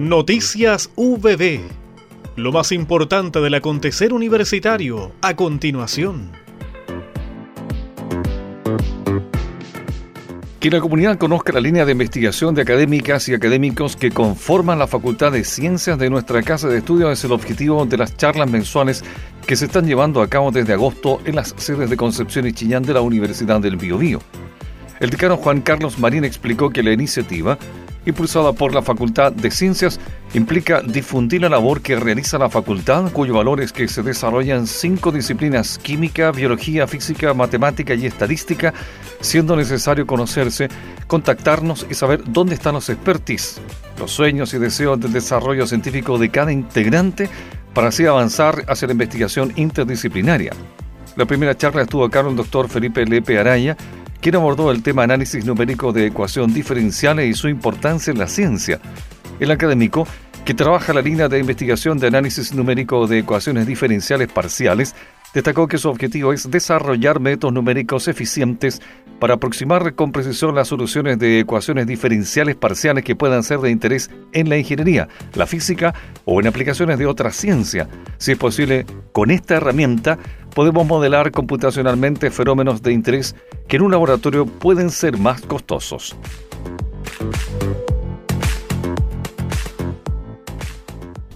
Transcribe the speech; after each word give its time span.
Noticias 0.00 0.88
VB. 0.96 1.60
Lo 2.36 2.52
más 2.52 2.72
importante 2.72 3.38
del 3.38 3.52
acontecer 3.52 4.14
universitario 4.14 5.12
a 5.20 5.36
continuación. 5.36 6.32
Que 10.58 10.70
la 10.70 10.80
comunidad 10.80 11.18
conozca 11.18 11.52
la 11.52 11.60
línea 11.60 11.84
de 11.84 11.92
investigación 11.92 12.54
de 12.54 12.62
académicas 12.62 13.28
y 13.28 13.34
académicos 13.34 13.94
que 13.94 14.10
conforman 14.10 14.78
la 14.78 14.86
Facultad 14.86 15.32
de 15.32 15.44
Ciencias 15.44 15.98
de 15.98 16.08
nuestra 16.08 16.42
Casa 16.42 16.68
de 16.68 16.78
Estudios 16.78 17.12
es 17.12 17.22
el 17.26 17.32
objetivo 17.32 17.84
de 17.84 17.98
las 17.98 18.16
charlas 18.16 18.50
mensuales 18.50 19.04
que 19.46 19.54
se 19.54 19.66
están 19.66 19.86
llevando 19.86 20.22
a 20.22 20.28
cabo 20.28 20.50
desde 20.50 20.72
agosto 20.72 21.20
en 21.26 21.36
las 21.36 21.54
sedes 21.58 21.90
de 21.90 21.98
Concepción 21.98 22.46
y 22.46 22.54
Chillán 22.54 22.84
de 22.84 22.94
la 22.94 23.02
Universidad 23.02 23.60
del 23.60 23.76
Biobío. 23.76 24.20
El 24.98 25.10
decano 25.10 25.36
Juan 25.36 25.60
Carlos 25.60 25.98
Marín 25.98 26.24
explicó 26.24 26.70
que 26.70 26.82
la 26.82 26.92
iniciativa 26.92 27.58
impulsada 28.06 28.52
por 28.52 28.74
la 28.74 28.82
Facultad 28.82 29.32
de 29.32 29.50
Ciencias, 29.50 30.00
implica 30.34 30.80
difundir 30.82 31.42
la 31.42 31.48
labor 31.48 31.82
que 31.82 31.96
realiza 31.96 32.38
la 32.38 32.48
facultad, 32.48 33.10
cuyo 33.12 33.34
valor 33.34 33.60
es 33.60 33.72
que 33.72 33.88
se 33.88 34.02
desarrollan 34.02 34.66
cinco 34.66 35.12
disciplinas, 35.12 35.78
química, 35.78 36.30
biología, 36.30 36.86
física, 36.86 37.34
matemática 37.34 37.94
y 37.94 38.06
estadística, 38.06 38.72
siendo 39.20 39.56
necesario 39.56 40.06
conocerse, 40.06 40.68
contactarnos 41.06 41.86
y 41.90 41.94
saber 41.94 42.22
dónde 42.26 42.54
están 42.54 42.74
los 42.74 42.88
expertise, 42.88 43.60
los 43.98 44.10
sueños 44.10 44.54
y 44.54 44.58
deseos 44.58 44.98
del 45.00 45.12
desarrollo 45.12 45.66
científico 45.66 46.18
de 46.18 46.30
cada 46.30 46.52
integrante 46.52 47.28
para 47.74 47.88
así 47.88 48.06
avanzar 48.06 48.64
hacia 48.68 48.86
la 48.86 48.92
investigación 48.92 49.52
interdisciplinaria. 49.56 50.52
La 51.16 51.26
primera 51.26 51.56
charla 51.56 51.82
estuvo 51.82 52.04
a 52.04 52.10
cargo 52.10 52.30
del 52.30 52.36
doctor 52.36 52.68
Felipe 52.68 53.04
Lepe 53.04 53.38
Araya, 53.38 53.76
quien 54.20 54.36
abordó 54.36 54.70
el 54.70 54.82
tema 54.82 55.02
análisis 55.02 55.44
numérico 55.44 55.92
de 55.92 56.06
ecuación 56.06 56.52
diferenciales 56.52 57.28
y 57.28 57.34
su 57.34 57.48
importancia 57.48 58.10
en 58.10 58.18
la 58.18 58.26
ciencia. 58.26 58.80
El 59.38 59.50
académico, 59.50 60.06
que 60.44 60.54
trabaja 60.54 60.92
la 60.92 61.02
línea 61.02 61.28
de 61.28 61.38
investigación 61.38 61.98
de 61.98 62.08
análisis 62.08 62.54
numérico 62.54 63.06
de 63.06 63.20
ecuaciones 63.20 63.66
diferenciales 63.66 64.28
parciales, 64.28 64.94
destacó 65.32 65.68
que 65.68 65.78
su 65.78 65.88
objetivo 65.88 66.32
es 66.32 66.50
desarrollar 66.50 67.20
métodos 67.20 67.54
numéricos 67.54 68.08
eficientes 68.08 68.82
para 69.20 69.34
aproximar 69.34 69.94
con 69.94 70.10
precisión 70.10 70.54
las 70.54 70.68
soluciones 70.68 71.18
de 71.18 71.40
ecuaciones 71.40 71.86
diferenciales 71.86 72.56
parciales 72.56 73.04
que 73.04 73.14
puedan 73.14 73.42
ser 73.42 73.60
de 73.60 73.70
interés 73.70 74.10
en 74.32 74.48
la 74.48 74.56
ingeniería, 74.56 75.08
la 75.34 75.46
física 75.46 75.94
o 76.24 76.40
en 76.40 76.46
aplicaciones 76.46 76.98
de 76.98 77.06
otra 77.06 77.30
ciencia. 77.30 77.88
Si 78.18 78.32
es 78.32 78.38
posible, 78.38 78.86
con 79.12 79.30
esta 79.30 79.56
herramienta 79.56 80.18
podemos 80.54 80.86
modelar 80.86 81.30
computacionalmente 81.30 82.30
fenómenos 82.30 82.82
de 82.82 82.92
interés 82.92 83.36
que 83.68 83.76
en 83.76 83.82
un 83.82 83.92
laboratorio 83.92 84.46
pueden 84.46 84.90
ser 84.90 85.18
más 85.18 85.42
costosos. 85.42 86.16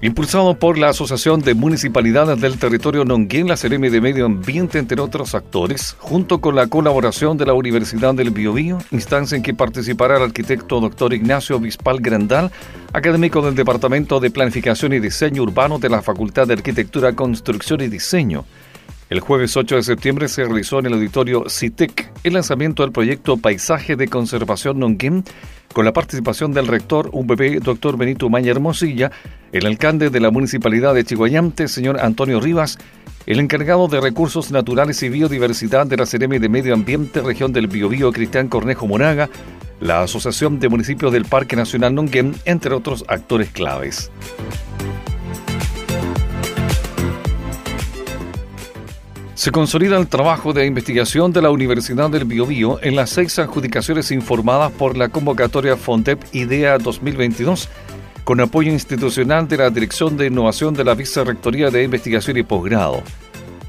Impulsado 0.05 0.59
por 0.59 0.77
la 0.77 0.91
Asociación 0.91 1.41
de 1.41 1.55
Municipalidades 1.55 2.39
del 2.39 2.59
Territorio 2.59 3.07
Nonguén, 3.07 3.49
la 3.49 3.57
Seremi 3.57 3.89
de 3.89 4.03
Medio 4.03 4.27
Ambiente, 4.27 4.79
entre 4.79 5.01
otros 5.01 5.35
actores, 5.35 5.97
junto 5.99 6.43
con 6.43 6.55
la 6.55 6.67
colaboración 6.67 7.39
de 7.39 7.47
la 7.47 7.55
Universidad 7.55 8.13
del 8.13 8.29
Biobío, 8.29 8.77
instancia 8.91 9.35
en 9.35 9.43
que 9.43 9.55
participará 9.55 10.19
el 10.19 10.25
arquitecto 10.25 10.79
doctor 10.79 11.15
Ignacio 11.15 11.59
Bispal 11.59 12.01
Grandal, 12.01 12.53
académico 12.93 13.41
del 13.41 13.55
Departamento 13.55 14.21
de 14.21 14.31
Planificación 14.31 14.93
y 14.93 15.01
Diseño 15.01 15.43
Urbano 15.43 15.79
de 15.79 15.89
la 15.89 16.03
Facultad 16.03 16.49
de 16.49 16.53
Arquitectura, 16.53 17.15
Construcción 17.15 17.81
y 17.81 17.89
Diseño. 17.89 18.45
El 19.11 19.21
jueves 19.21 19.55
8 19.55 19.77
de 19.77 19.83
septiembre 19.83 20.29
se 20.29 20.45
realizó 20.45 20.79
en 20.79 20.87
el 20.87 20.95
auditorio 20.95 21.45
CITEC 21.47 22.11
el 22.25 22.33
lanzamiento 22.33 22.83
del 22.83 22.93
proyecto 22.93 23.37
Paisaje 23.37 23.97
de 23.97 24.09
Conservación 24.09 24.79
Nonguén, 24.79 25.25
con 25.75 25.85
la 25.85 25.93
participación 25.93 26.55
del 26.55 26.69
rector 26.69 27.11
UBB, 27.13 27.61
doctor 27.61 27.99
Benito 27.99 28.31
Maña 28.31 28.53
Hermosilla, 28.53 29.13
el 29.53 29.67
alcalde 29.67 30.09
de 30.09 30.21
la 30.21 30.31
municipalidad 30.31 30.95
de 30.95 31.05
Chihuayante, 31.05 31.69
señor 31.69 32.01
Antonio 32.01 32.41
Rivas, 32.41 32.79
el 33.27 33.41
encargado 33.41 33.89
de 33.89 34.01
Recursos 34.01 34.51
Naturales 34.51 35.03
y 35.03 35.11
Biodiversidad 35.11 35.87
de 35.87 35.99
la 35.99 36.07
Seremi 36.07 36.39
de 36.39 36.49
Medio 36.49 36.73
Ambiente, 36.73 37.21
región 37.21 37.53
del 37.53 37.67
Biobío, 37.67 38.11
Cristian 38.11 38.49
Cornejo 38.49 38.87
Moraga, 38.87 39.29
la 39.81 40.03
Asociación 40.03 40.61
de 40.61 40.71
Municipios 40.71 41.13
del 41.13 41.27
Parque 41.27 41.57
Nacional 41.57 41.95
Nonguén, 41.95 42.35
entre 42.47 42.73
otros 42.73 43.05
actores 43.07 43.51
claves. 43.51 44.11
Se 49.45 49.53
consolida 49.53 49.99
el 49.99 50.07
trabajo 50.07 50.55
de 50.55 50.65
investigación 50.65 51.31
de 51.31 51.43
la 51.43 51.51
Universidad 51.51 52.09
del 52.09 52.25
Biobío 52.25 52.79
en 52.83 52.97
las 52.97 53.11
seis 53.11 53.39
adjudicaciones 53.39 54.11
informadas 54.11 54.73
por 54.73 54.97
la 54.97 55.11
convocatoria 55.11 55.77
FONDEP 55.77 56.19
IDEA 56.33 56.79
2022, 56.79 57.69
con 58.25 58.41
apoyo 58.41 58.73
institucional 58.73 59.47
de 59.47 59.59
la 59.59 59.69
Dirección 59.69 60.17
de 60.17 60.29
Innovación 60.29 60.73
de 60.73 60.85
la 60.85 60.95
Vicerrectoría 60.95 61.69
de 61.69 61.83
Investigación 61.83 62.39
y 62.39 62.43
Posgrado. 62.43 63.03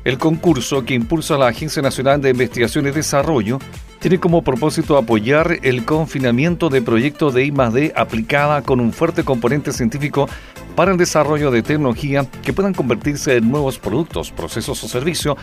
El 0.06 0.18
concurso 0.18 0.86
que 0.86 0.94
impulsa 0.94 1.38
la 1.38 1.48
Agencia 1.48 1.82
Nacional 1.82 2.22
de 2.22 2.30
Investigación 2.30 2.88
y 2.88 2.92
Desarrollo 2.92 3.60
tiene 4.06 4.20
como 4.20 4.44
propósito 4.44 4.98
apoyar 4.98 5.58
el 5.64 5.84
confinamiento 5.84 6.70
de 6.70 6.84
proyectos 6.84 7.34
de 7.34 7.44
I+D 7.46 7.92
aplicada 7.96 8.62
con 8.62 8.80
un 8.80 8.94
fuerte 8.94 9.24
componente 9.24 9.72
científico 9.72 10.30
para 10.76 10.92
el 10.92 10.98
desarrollo 11.00 11.50
de 11.50 11.64
tecnología 11.64 12.24
que 12.44 12.54
puedan 12.54 12.76
convertirse 12.76 13.38
en 13.38 13.50
nuevos 13.50 13.80
productos, 13.80 14.30
procesos 14.30 14.84
o 14.84 14.88
servicios 14.88 15.38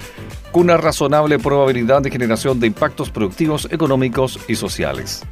con 0.53 0.63
una 0.63 0.77
razonable 0.77 1.41
probabilidad 1.41 2.03
de 2.03 2.13
generación 2.13 2.61
de 2.61 2.69
impactos 2.69 3.11
productivos, 3.11 3.67
económicos 3.73 4.39
y 4.47 4.55
sociales. 4.55 5.25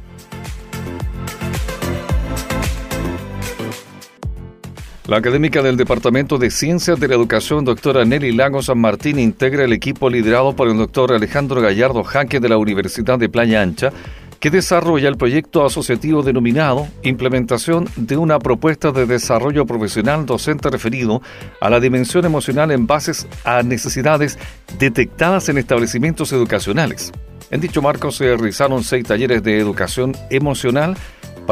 La 5.07 5.17
académica 5.17 5.63
del 5.63 5.77
Departamento 5.77 6.37
de 6.37 6.51
Ciencias 6.51 6.99
de 6.99 7.07
la 7.07 7.15
Educación, 7.15 7.65
doctora 7.65 8.05
Nelly 8.05 8.33
Lago 8.33 8.61
San 8.61 8.77
Martín, 8.77 9.17
integra 9.17 9.63
el 9.63 9.73
equipo 9.73 10.11
liderado 10.11 10.55
por 10.55 10.67
el 10.67 10.77
doctor 10.77 11.11
Alejandro 11.11 11.59
Gallardo 11.59 12.03
Jaque 12.03 12.39
de 12.39 12.47
la 12.47 12.57
Universidad 12.57 13.17
de 13.17 13.27
Playa 13.27 13.63
Ancha, 13.63 13.91
que 14.39 14.51
desarrolla 14.51 15.09
el 15.09 15.17
proyecto 15.17 15.65
asociativo 15.65 16.21
denominado 16.21 16.87
Implementación 17.01 17.87
de 17.95 18.15
una 18.15 18.37
propuesta 18.37 18.91
de 18.91 19.07
desarrollo 19.07 19.65
profesional 19.65 20.27
docente 20.27 20.69
referido 20.69 21.23
a 21.59 21.71
la 21.71 21.79
dimensión 21.79 22.23
emocional 22.25 22.69
en 22.69 22.85
bases 22.85 23.27
a 23.43 23.63
necesidades 23.63 24.37
detectadas 24.77 25.49
en 25.49 25.57
establecimientos 25.57 26.31
educacionales. 26.31 27.11
En 27.49 27.59
dicho 27.59 27.81
marco 27.81 28.11
se 28.11 28.25
realizaron 28.37 28.83
seis 28.83 29.03
talleres 29.03 29.41
de 29.41 29.57
educación 29.57 30.15
emocional 30.29 30.95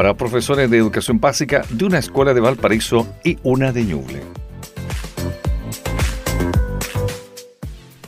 para 0.00 0.14
profesores 0.14 0.70
de 0.70 0.78
educación 0.78 1.20
básica 1.20 1.62
de 1.68 1.84
una 1.84 1.98
escuela 1.98 2.32
de 2.32 2.40
Valparaíso 2.40 3.06
y 3.22 3.36
una 3.42 3.70
de 3.70 3.84
Ñuble. 3.84 4.22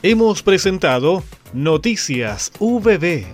Hemos 0.02 0.42
presentado 0.42 1.22
Noticias 1.52 2.50
VB 2.58 3.26